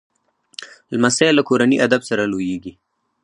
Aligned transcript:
لمسی 0.93 1.29
له 1.37 1.43
کورني 1.49 1.77
ادب 1.85 2.01
سره 2.09 2.23
لویېږي 2.31 2.71